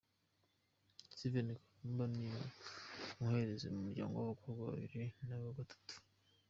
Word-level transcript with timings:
Steven 1.13 1.49
Kanumba, 1.63 2.03
ni 2.15 2.27
umuhererezi 3.17 3.65
mu 3.73 3.79
muryango 3.85 4.13
w’abakobwa 4.15 4.61
babiri 4.69 5.05
nawe 5.27 5.43
wa 5.47 5.57
gatatu. 5.61 5.93